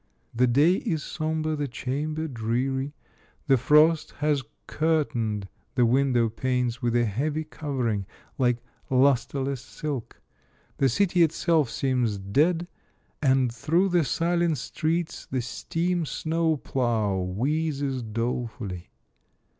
[0.33, 2.95] The day is sombre, the chamber dreary.
[3.45, 8.07] The frost has curtained the window panes with a heavy covering,
[8.39, 10.19] like lustreless silk;
[10.77, 12.67] the city itself seems dead,
[13.21, 18.89] and through the silent streets the steam snow plough wheezes dole fully.